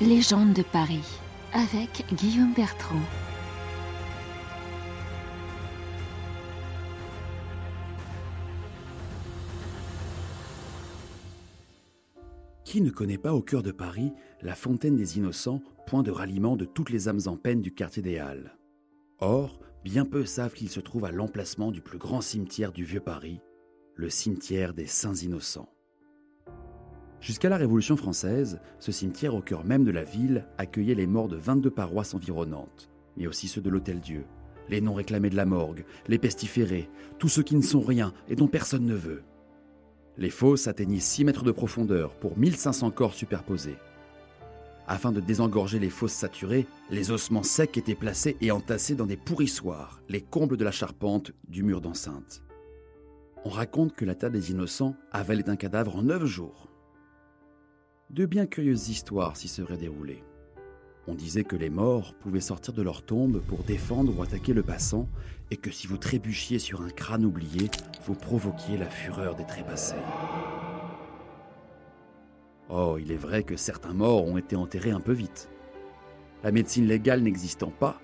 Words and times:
Légende 0.00 0.54
de 0.54 0.62
Paris 0.62 1.04
avec 1.52 2.06
Guillaume 2.14 2.54
Bertrand. 2.54 3.02
Qui 12.64 12.80
ne 12.80 12.88
connaît 12.88 13.18
pas 13.18 13.34
au 13.34 13.42
cœur 13.42 13.62
de 13.62 13.72
Paris 13.72 14.14
la 14.40 14.54
fontaine 14.54 14.96
des 14.96 15.18
Innocents, 15.18 15.60
point 15.86 16.02
de 16.02 16.10
ralliement 16.10 16.56
de 16.56 16.64
toutes 16.64 16.88
les 16.88 17.08
âmes 17.08 17.20
en 17.26 17.36
peine 17.36 17.60
du 17.60 17.74
quartier 17.74 18.02
des 18.02 18.16
Halles? 18.16 18.56
Or, 19.18 19.60
bien 19.84 20.06
peu 20.06 20.24
savent 20.24 20.54
qu'il 20.54 20.70
se 20.70 20.80
trouve 20.80 21.04
à 21.04 21.10
l'emplacement 21.10 21.70
du 21.70 21.82
plus 21.82 21.98
grand 21.98 22.22
cimetière 22.22 22.72
du 22.72 22.84
Vieux 22.84 23.00
Paris, 23.00 23.42
le 23.96 24.08
cimetière 24.08 24.72
des 24.72 24.86
Saints 24.86 25.16
Innocents. 25.16 25.68
Jusqu'à 27.20 27.50
la 27.50 27.58
Révolution 27.58 27.96
française, 27.98 28.60
ce 28.78 28.92
cimetière 28.92 29.34
au 29.34 29.42
cœur 29.42 29.64
même 29.64 29.84
de 29.84 29.90
la 29.90 30.04
ville 30.04 30.46
accueillait 30.56 30.94
les 30.94 31.06
morts 31.06 31.28
de 31.28 31.36
22 31.36 31.70
paroisses 31.70 32.14
environnantes, 32.14 32.88
mais 33.16 33.26
aussi 33.26 33.46
ceux 33.46 33.60
de 33.60 33.68
l'Hôtel-Dieu, 33.68 34.24
les 34.70 34.80
non 34.80 34.94
réclamés 34.94 35.28
de 35.28 35.36
la 35.36 35.44
morgue, 35.44 35.84
les 36.08 36.18
pestiférés, 36.18 36.88
tous 37.18 37.28
ceux 37.28 37.42
qui 37.42 37.56
ne 37.56 37.62
sont 37.62 37.82
rien 37.82 38.14
et 38.28 38.36
dont 38.36 38.48
personne 38.48 38.86
ne 38.86 38.94
veut. 38.94 39.22
Les 40.16 40.30
fosses 40.30 40.66
atteignaient 40.66 40.98
6 40.98 41.26
mètres 41.26 41.44
de 41.44 41.52
profondeur 41.52 42.14
pour 42.14 42.38
1500 42.38 42.90
corps 42.90 43.14
superposés. 43.14 43.76
Afin 44.86 45.12
de 45.12 45.20
désengorger 45.20 45.78
les 45.78 45.90
fosses 45.90 46.12
saturées, 46.12 46.66
les 46.90 47.10
ossements 47.10 47.42
secs 47.42 47.76
étaient 47.76 47.94
placés 47.94 48.38
et 48.40 48.50
entassés 48.50 48.94
dans 48.94 49.06
des 49.06 49.18
pourrissoirs, 49.18 50.00
les 50.08 50.22
combles 50.22 50.56
de 50.56 50.64
la 50.64 50.72
charpente 50.72 51.32
du 51.48 51.62
mur 51.64 51.82
d'enceinte. 51.82 52.42
On 53.44 53.50
raconte 53.50 53.94
que 53.94 54.06
la 54.06 54.14
table 54.14 54.34
des 54.34 54.50
innocents 54.50 54.96
avalait 55.12 55.50
un 55.50 55.56
cadavre 55.56 55.96
en 55.96 56.02
9 56.02 56.24
jours 56.24 56.70
de 58.10 58.26
bien 58.26 58.46
curieuses 58.46 58.88
histoires 58.88 59.36
s'y 59.36 59.46
seraient 59.46 59.76
déroulées. 59.76 60.24
On 61.06 61.14
disait 61.14 61.44
que 61.44 61.54
les 61.54 61.70
morts 61.70 62.14
pouvaient 62.14 62.40
sortir 62.40 62.74
de 62.74 62.82
leur 62.82 63.02
tombe 63.02 63.40
pour 63.40 63.62
défendre 63.62 64.18
ou 64.18 64.22
attaquer 64.22 64.52
le 64.52 64.64
passant, 64.64 65.08
et 65.52 65.56
que 65.56 65.70
si 65.70 65.86
vous 65.86 65.96
trébuchiez 65.96 66.58
sur 66.58 66.82
un 66.82 66.90
crâne 66.90 67.24
oublié, 67.24 67.70
vous 68.06 68.14
provoquiez 68.14 68.76
la 68.76 68.90
fureur 68.90 69.36
des 69.36 69.46
trépassés. 69.46 69.94
Oh, 72.68 72.96
il 73.00 73.12
est 73.12 73.16
vrai 73.16 73.44
que 73.44 73.56
certains 73.56 73.94
morts 73.94 74.24
ont 74.24 74.38
été 74.38 74.56
enterrés 74.56 74.90
un 74.90 75.00
peu 75.00 75.12
vite. 75.12 75.48
La 76.42 76.50
médecine 76.50 76.86
légale 76.86 77.22
n'existant 77.22 77.70
pas, 77.70 78.00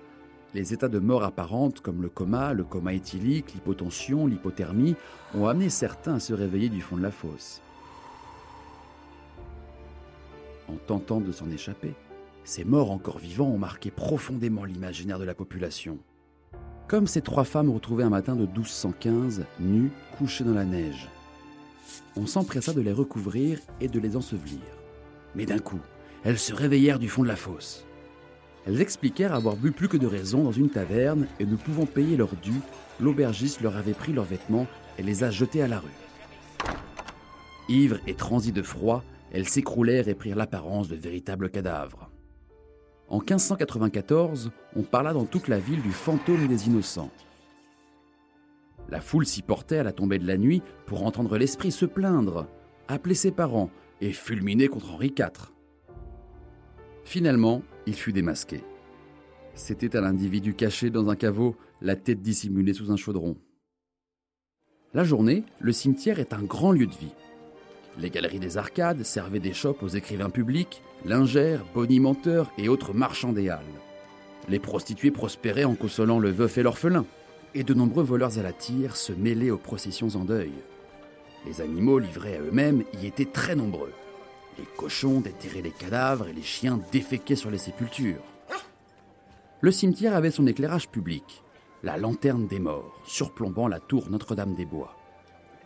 les 0.53 0.73
états 0.73 0.89
de 0.89 0.99
mort 0.99 1.23
apparente 1.23 1.81
comme 1.81 2.01
le 2.01 2.09
coma, 2.09 2.53
le 2.53 2.63
coma 2.63 2.93
éthylique, 2.93 3.53
l'hypotension, 3.53 4.25
l'hypothermie 4.25 4.95
ont 5.33 5.47
amené 5.47 5.69
certains 5.69 6.15
à 6.15 6.19
se 6.21 6.33
réveiller 6.33 6.69
du 6.69 6.79
fond 6.79 6.95
de 6.95 7.03
la 7.03 7.11
fosse 7.11 7.61
en 10.67 10.75
tentant 10.75 11.19
de 11.19 11.31
s'en 11.31 11.49
échapper. 11.49 11.93
Ces 12.43 12.63
morts 12.63 12.91
encore 12.91 13.17
vivants 13.17 13.49
ont 13.49 13.57
marqué 13.57 13.91
profondément 13.91 14.63
l'imaginaire 14.63 15.19
de 15.19 15.25
la 15.25 15.35
population. 15.35 15.97
Comme 16.87 17.07
ces 17.07 17.21
trois 17.21 17.43
femmes 17.43 17.69
retrouvées 17.69 18.05
un 18.05 18.09
matin 18.09 18.35
de 18.35 18.45
1215, 18.45 19.45
nues, 19.59 19.91
couchées 20.17 20.45
dans 20.45 20.53
la 20.53 20.63
neige. 20.63 21.09
On 22.15 22.25
s'empressa 22.25 22.73
de 22.73 22.81
les 22.81 22.93
recouvrir 22.93 23.59
et 23.81 23.89
de 23.89 23.99
les 23.99 24.15
ensevelir. 24.15 24.61
Mais 25.35 25.45
d'un 25.45 25.59
coup, 25.59 25.79
elles 26.23 26.39
se 26.39 26.53
réveillèrent 26.53 26.99
du 26.99 27.09
fond 27.09 27.23
de 27.23 27.27
la 27.27 27.35
fosse. 27.35 27.85
Elles 28.65 28.81
expliquèrent 28.81 29.33
avoir 29.33 29.55
bu 29.55 29.71
plus 29.71 29.87
que 29.87 29.97
de 29.97 30.07
raison 30.07 30.43
dans 30.43 30.51
une 30.51 30.69
taverne 30.69 31.27
et 31.39 31.45
ne 31.45 31.55
pouvant 31.55 31.85
payer 31.85 32.17
leur 32.17 32.35
dû, 32.35 32.53
l'aubergiste 32.99 33.61
leur 33.61 33.77
avait 33.77 33.93
pris 33.93 34.13
leurs 34.13 34.25
vêtements 34.25 34.67
et 34.97 35.03
les 35.03 35.23
a 35.23 35.31
jetés 35.31 35.61
à 35.61 35.67
la 35.67 35.79
rue. 35.79 35.87
Ivres 37.69 37.99
et 38.07 38.13
transis 38.13 38.51
de 38.51 38.61
froid, 38.61 39.03
elles 39.31 39.47
s'écroulèrent 39.47 40.07
et 40.07 40.15
prirent 40.15 40.35
l'apparence 40.35 40.87
de 40.87 40.95
véritables 40.95 41.49
cadavres. 41.49 42.09
En 43.09 43.19
1594, 43.19 44.51
on 44.75 44.83
parla 44.83 45.13
dans 45.13 45.25
toute 45.25 45.47
la 45.47 45.59
ville 45.59 45.81
du 45.81 45.91
fantôme 45.91 46.47
des 46.47 46.67
innocents. 46.67 47.11
La 48.89 49.01
foule 49.01 49.25
s'y 49.25 49.41
portait 49.41 49.77
à 49.77 49.83
la 49.83 49.93
tombée 49.93 50.19
de 50.19 50.27
la 50.27 50.37
nuit 50.37 50.61
pour 50.85 51.05
entendre 51.05 51.37
l'esprit 51.37 51.71
se 51.71 51.85
plaindre, 51.85 52.47
appeler 52.87 53.15
ses 53.15 53.31
parents 53.31 53.69
et 54.01 54.11
fulminer 54.11 54.67
contre 54.67 54.93
Henri 54.93 55.13
IV. 55.17 55.51
Finalement, 57.03 57.63
il 57.85 57.95
fut 57.95 58.13
démasqué. 58.13 58.63
C'était 59.55 59.97
un 59.97 60.03
individu 60.03 60.53
caché 60.53 60.89
dans 60.89 61.09
un 61.09 61.15
caveau, 61.15 61.55
la 61.81 61.95
tête 61.95 62.21
dissimulée 62.21 62.73
sous 62.73 62.91
un 62.91 62.97
chaudron. 62.97 63.37
La 64.93 65.03
journée, 65.03 65.43
le 65.59 65.71
cimetière 65.71 66.19
est 66.19 66.33
un 66.33 66.43
grand 66.43 66.71
lieu 66.71 66.85
de 66.85 66.93
vie. 66.93 67.13
Les 67.99 68.09
galeries 68.11 68.39
des 68.39 68.57
arcades 68.57 69.03
servaient 69.03 69.39
des 69.39 69.53
chopes 69.53 69.81
aux 69.81 69.87
écrivains 69.87 70.29
publics, 70.29 70.83
lingères, 71.05 71.65
bonimenteurs 71.73 72.51
et 72.57 72.69
autres 72.69 72.93
marchands 72.93 73.33
des 73.33 73.49
halles. 73.49 73.65
Les 74.49 74.59
prostituées 74.59 75.11
prospéraient 75.11 75.63
en 75.63 75.75
consolant 75.75 76.19
le 76.19 76.29
veuf 76.29 76.57
et 76.57 76.63
l'orphelin, 76.63 77.05
et 77.55 77.63
de 77.63 77.73
nombreux 77.73 78.03
voleurs 78.03 78.37
à 78.37 78.43
la 78.43 78.53
tire 78.53 78.95
se 78.95 79.13
mêlaient 79.13 79.49
aux 79.49 79.57
processions 79.57 80.09
en 80.15 80.25
deuil. 80.25 80.51
Les 81.45 81.61
animaux 81.61 81.97
livrés 81.97 82.35
à 82.35 82.41
eux-mêmes 82.41 82.83
y 83.01 83.07
étaient 83.07 83.25
très 83.25 83.55
nombreux. 83.55 83.93
Les 84.59 84.65
cochons 84.77 85.21
déterraient 85.21 85.61
les 85.61 85.71
cadavres 85.71 86.27
et 86.27 86.33
les 86.33 86.43
chiens 86.43 86.79
déféquaient 86.91 87.35
sur 87.35 87.49
les 87.49 87.57
sépultures. 87.57 88.23
Le 89.61 89.71
cimetière 89.71 90.15
avait 90.15 90.31
son 90.31 90.45
éclairage 90.45 90.89
public, 90.89 91.43
la 91.83 91.97
lanterne 91.97 92.47
des 92.47 92.59
morts, 92.59 93.01
surplombant 93.07 93.67
la 93.67 93.79
tour 93.79 94.09
Notre-Dame-des-Bois. 94.09 94.96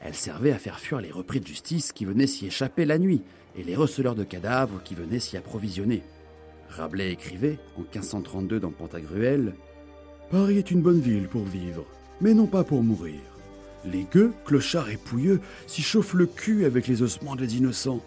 Elle 0.03 0.15
servait 0.15 0.51
à 0.51 0.57
faire 0.57 0.79
fuir 0.79 0.99
les 0.99 1.11
repris 1.11 1.39
de 1.39 1.47
justice 1.47 1.91
qui 1.91 2.05
venaient 2.05 2.27
s'y 2.27 2.47
échapper 2.47 2.85
la 2.85 2.97
nuit 2.97 3.21
et 3.55 3.63
les 3.63 3.75
receleurs 3.75 4.15
de 4.15 4.23
cadavres 4.23 4.81
qui 4.83 4.95
venaient 4.95 5.19
s'y 5.19 5.37
approvisionner. 5.37 6.01
Rabelais 6.69 7.11
écrivait, 7.11 7.59
en 7.77 7.81
1532 7.81 8.59
dans 8.59 8.71
Pantagruel, 8.71 9.53
Paris 10.31 10.57
est 10.57 10.71
une 10.71 10.81
bonne 10.81 11.01
ville 11.01 11.27
pour 11.27 11.43
vivre, 11.43 11.85
mais 12.21 12.33
non 12.33 12.47
pas 12.47 12.63
pour 12.63 12.81
mourir. 12.81 13.19
Les 13.85 14.05
gueux, 14.05 14.31
clochards 14.45 14.89
et 14.89 14.97
pouilleux 14.97 15.41
s'y 15.67 15.81
chauffent 15.81 16.13
le 16.13 16.25
cul 16.25 16.65
avec 16.65 16.87
les 16.87 17.01
ossements 17.01 17.35
des 17.35 17.57
innocents. 17.57 18.01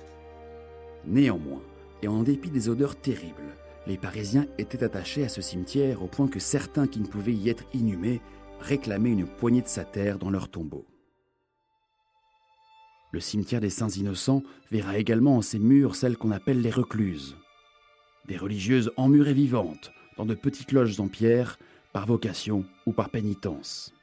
Néanmoins, 1.06 1.62
et 2.02 2.08
en 2.08 2.22
dépit 2.22 2.50
des 2.50 2.68
odeurs 2.68 2.96
terribles, 2.96 3.54
les 3.86 3.98
Parisiens 3.98 4.46
étaient 4.58 4.82
attachés 4.82 5.24
à 5.24 5.28
ce 5.28 5.42
cimetière 5.42 6.02
au 6.02 6.06
point 6.06 6.28
que 6.28 6.40
certains 6.40 6.86
qui 6.86 7.00
ne 7.00 7.06
pouvaient 7.06 7.34
y 7.34 7.50
être 7.50 7.64
inhumés 7.74 8.20
réclamaient 8.60 9.10
une 9.10 9.26
poignée 9.26 9.62
de 9.62 9.68
sa 9.68 9.84
terre 9.84 10.18
dans 10.18 10.30
leur 10.30 10.48
tombeau. 10.48 10.86
Le 13.14 13.20
cimetière 13.20 13.60
des 13.60 13.70
Saints 13.70 13.90
Innocents 13.90 14.42
verra 14.72 14.98
également 14.98 15.36
en 15.36 15.40
ses 15.40 15.60
murs 15.60 15.94
celles 15.94 16.16
qu'on 16.16 16.32
appelle 16.32 16.60
les 16.60 16.72
recluses. 16.72 17.36
Des 18.26 18.36
religieuses 18.36 18.90
emmurées 18.96 19.34
vivantes, 19.34 19.92
dans 20.16 20.26
de 20.26 20.34
petites 20.34 20.72
loges 20.72 20.98
en 20.98 21.06
pierre, 21.06 21.56
par 21.92 22.06
vocation 22.06 22.64
ou 22.86 22.92
par 22.92 23.10
pénitence. 23.10 23.94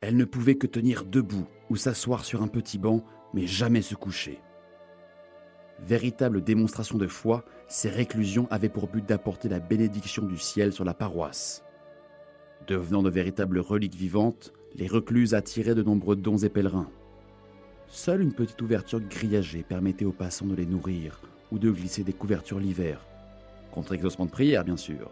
Elles 0.00 0.16
ne 0.16 0.24
pouvaient 0.24 0.54
que 0.54 0.66
tenir 0.66 1.04
debout 1.04 1.46
ou 1.68 1.76
s'asseoir 1.76 2.24
sur 2.24 2.40
un 2.40 2.48
petit 2.48 2.78
banc, 2.78 3.04
mais 3.34 3.46
jamais 3.46 3.82
se 3.82 3.94
coucher. 3.94 4.40
Véritable 5.78 6.42
démonstration 6.42 6.96
de 6.96 7.06
foi, 7.06 7.44
ces 7.68 7.90
réclusions 7.90 8.48
avaient 8.50 8.70
pour 8.70 8.88
but 8.88 9.06
d'apporter 9.06 9.50
la 9.50 9.60
bénédiction 9.60 10.24
du 10.24 10.38
ciel 10.38 10.72
sur 10.72 10.86
la 10.86 10.94
paroisse. 10.94 11.62
Devenant 12.66 13.02
de 13.02 13.10
véritables 13.10 13.58
reliques 13.58 13.96
vivantes, 13.96 14.54
les 14.76 14.86
recluses 14.86 15.34
attiraient 15.34 15.74
de 15.74 15.82
nombreux 15.82 16.16
dons 16.16 16.38
et 16.38 16.48
pèlerins. 16.48 16.88
Seule 17.94 18.22
une 18.22 18.32
petite 18.32 18.62
ouverture 18.62 19.00
grillagée 19.00 19.62
permettait 19.62 20.06
aux 20.06 20.12
passants 20.12 20.46
de 20.46 20.54
les 20.54 20.64
nourrir 20.64 21.20
ou 21.50 21.58
de 21.58 21.70
glisser 21.70 22.02
des 22.02 22.14
couvertures 22.14 22.58
l'hiver, 22.58 23.04
contre 23.70 23.92
exaucement 23.92 24.24
de 24.24 24.30
prière 24.30 24.64
bien 24.64 24.78
sûr. 24.78 25.10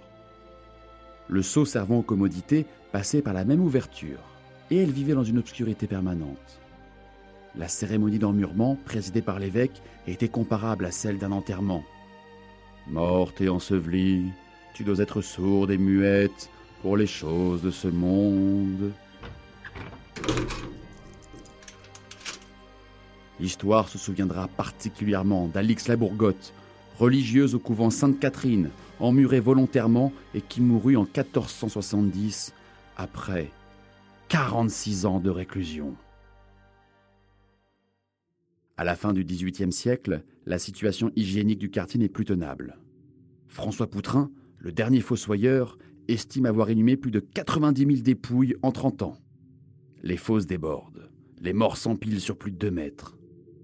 Le 1.29 1.43
seau 1.43 1.67
servant 1.67 1.99
aux 1.99 2.03
commodités 2.03 2.65
passait 2.91 3.21
par 3.21 3.35
la 3.35 3.45
même 3.45 3.61
ouverture, 3.61 4.21
et 4.71 4.79
elle 4.79 4.93
vivait 4.93 5.13
dans 5.13 5.23
une 5.23 5.37
obscurité 5.37 5.87
permanente. 5.87 6.59
La 7.55 7.69
cérémonie 7.69 8.19
d'emmurement, 8.19 8.79
présidée 8.87 9.21
par 9.21 9.39
l'évêque, 9.39 9.83
était 10.07 10.29
comparable 10.29 10.87
à 10.87 10.91
celle 10.91 11.19
d'un 11.19 11.33
enterrement. 11.33 11.85
Morte 12.89 13.43
et 13.43 13.51
ensevelie, 13.51 14.25
tu 14.73 14.85
dois 14.85 15.01
être 15.01 15.21
sourde 15.21 15.71
et 15.71 15.79
muette 15.79 16.49
pour 16.81 16.97
les 16.97 17.07
choses 17.07 17.61
de 17.61 17.71
ce 17.71 17.89
monde. 17.89 18.91
L'histoire 23.41 23.89
se 23.89 23.97
souviendra 23.97 24.49
particulièrement 24.49 25.49
d'Alix 25.49 25.89
la 25.89 25.97
Bourgotte, 25.97 26.53
religieuse 26.99 27.55
au 27.55 27.59
couvent 27.59 27.89
Sainte-Catherine, 27.89 28.69
emmurée 28.99 29.41
volontairement 29.41 30.13
et 30.35 30.43
qui 30.43 30.61
mourut 30.61 30.97
en 30.97 31.05
1470, 31.05 32.53
après 32.99 33.51
46 34.29 35.07
ans 35.07 35.21
de 35.21 35.31
réclusion. 35.31 35.95
À 38.77 38.85
la 38.85 38.95
fin 38.95 39.15
du 39.15 39.25
XVIIIe 39.25 39.73
siècle, 39.73 40.23
la 40.45 40.59
situation 40.59 41.11
hygiénique 41.17 41.59
du 41.59 41.71
quartier 41.71 41.99
n'est 41.99 42.11
plus 42.11 42.27
tenable. 42.27 42.77
François 43.49 43.89
Poutrin, 43.89 44.31
le 44.59 44.71
dernier 44.71 45.01
fossoyeur, 45.01 45.79
estime 46.09 46.45
avoir 46.45 46.71
inhumé 46.71 46.97
plus 46.97 47.11
de 47.11 47.21
90 47.21 47.87
000 47.87 48.03
dépouilles 48.03 48.57
en 48.63 48.71
30 48.71 49.03
ans. 49.03 49.17
Les 50.03 50.19
fosses 50.19 50.47
débordent, 50.47 51.11
les 51.41 51.55
morts 51.55 51.79
s'empilent 51.79 52.21
sur 52.21 52.37
plus 52.37 52.51
de 52.51 52.59
2 52.59 52.71
mètres. 52.71 53.17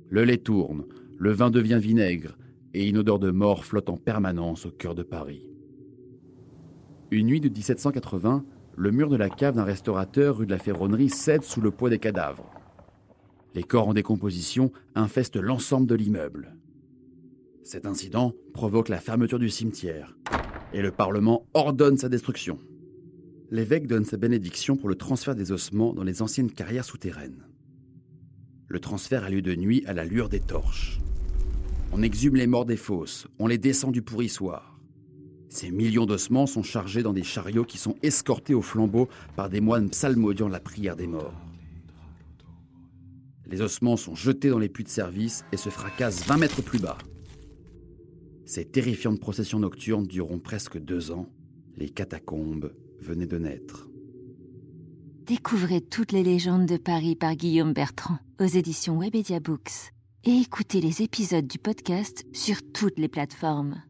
Le 0.08 0.24
lait 0.24 0.38
tourne, 0.38 0.84
le 1.18 1.32
vin 1.32 1.50
devient 1.50 1.78
vinaigre, 1.80 2.36
et 2.74 2.88
une 2.88 2.98
odeur 2.98 3.18
de 3.18 3.30
mort 3.30 3.64
flotte 3.64 3.88
en 3.88 3.96
permanence 3.96 4.66
au 4.66 4.70
cœur 4.70 4.94
de 4.94 5.02
Paris. 5.02 5.48
Une 7.10 7.26
nuit 7.26 7.40
de 7.40 7.48
1780, 7.48 8.44
le 8.76 8.90
mur 8.90 9.08
de 9.08 9.16
la 9.16 9.30
cave 9.30 9.54
d'un 9.54 9.64
restaurateur 9.64 10.36
rue 10.36 10.46
de 10.46 10.50
la 10.50 10.58
Ferronnerie 10.58 11.08
cède 11.08 11.42
sous 11.42 11.60
le 11.60 11.70
poids 11.70 11.88
des 11.88 11.98
cadavres. 11.98 12.50
Les 13.54 13.62
corps 13.62 13.88
en 13.88 13.94
décomposition 13.94 14.70
infestent 14.94 15.36
l'ensemble 15.36 15.86
de 15.86 15.94
l'immeuble. 15.94 16.54
Cet 17.62 17.86
incident 17.86 18.34
provoque 18.52 18.90
la 18.90 19.00
fermeture 19.00 19.38
du 19.38 19.48
cimetière 19.48 20.16
et 20.72 20.82
le 20.82 20.90
Parlement 20.90 21.46
ordonne 21.54 21.96
sa 21.96 22.08
destruction. 22.08 22.58
L'évêque 23.50 23.86
donne 23.86 24.04
sa 24.04 24.16
bénédiction 24.18 24.76
pour 24.76 24.88
le 24.88 24.94
transfert 24.94 25.34
des 25.34 25.52
ossements 25.52 25.94
dans 25.94 26.04
les 26.04 26.20
anciennes 26.20 26.50
carrières 26.50 26.84
souterraines. 26.84 27.46
Le 28.68 28.80
transfert 28.80 29.24
a 29.24 29.30
lieu 29.30 29.42
de 29.42 29.54
nuit 29.54 29.84
à 29.86 29.92
la 29.92 30.04
lueur 30.04 30.28
des 30.28 30.40
torches. 30.40 31.00
On 31.92 32.02
exhume 32.02 32.36
les 32.36 32.46
morts 32.46 32.64
des 32.64 32.76
fosses, 32.76 33.28
on 33.38 33.46
les 33.46 33.58
descend 33.58 33.92
du 33.92 34.02
pourrissoir. 34.02 34.78
Ces 35.48 35.70
millions 35.70 36.06
d'ossements 36.06 36.46
sont 36.46 36.64
chargés 36.64 37.02
dans 37.02 37.12
des 37.12 37.22
chariots 37.22 37.64
qui 37.64 37.78
sont 37.78 37.94
escortés 38.02 38.54
au 38.54 38.62
flambeau 38.62 39.08
par 39.36 39.48
des 39.48 39.60
moines 39.60 39.88
psalmodiant 39.88 40.48
la 40.48 40.60
prière 40.60 40.96
des 40.96 41.06
morts. 41.06 41.40
Les 43.46 43.60
ossements 43.60 43.96
sont 43.96 44.16
jetés 44.16 44.50
dans 44.50 44.58
les 44.58 44.68
puits 44.68 44.84
de 44.84 44.88
service 44.88 45.44
et 45.52 45.56
se 45.56 45.70
fracassent 45.70 46.26
20 46.26 46.36
mètres 46.38 46.62
plus 46.62 46.80
bas. 46.80 46.98
Ces 48.44 48.64
terrifiantes 48.64 49.20
processions 49.20 49.60
nocturnes 49.60 50.06
dureront 50.06 50.40
presque 50.40 50.78
deux 50.78 51.12
ans. 51.12 51.28
Les 51.76 51.88
catacombes 51.88 52.74
venaient 53.00 53.26
de 53.26 53.38
naître. 53.38 53.88
Découvrez 55.26 55.80
toutes 55.80 56.12
les 56.12 56.22
légendes 56.22 56.66
de 56.66 56.76
Paris 56.76 57.16
par 57.16 57.34
Guillaume 57.34 57.72
Bertrand 57.72 58.18
aux 58.38 58.44
éditions 58.44 58.96
Webedia 58.96 59.40
Books 59.40 59.90
et 60.22 60.30
écoutez 60.30 60.80
les 60.80 61.02
épisodes 61.02 61.48
du 61.48 61.58
podcast 61.58 62.24
sur 62.32 62.58
toutes 62.72 63.00
les 63.00 63.08
plateformes. 63.08 63.82